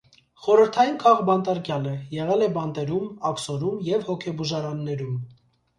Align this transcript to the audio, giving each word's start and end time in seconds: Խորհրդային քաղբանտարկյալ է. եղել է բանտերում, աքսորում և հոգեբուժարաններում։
Խորհրդային 0.45 0.95
քաղբանտարկյալ 1.03 1.85
է. 1.91 1.95
եղել 2.17 2.47
է 2.49 2.49
բանտերում, 2.57 3.07
աքսորում 3.33 3.81
և 3.93 4.07
հոգեբուժարաններում։ 4.11 5.19